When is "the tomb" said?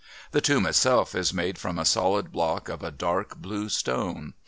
0.31-0.65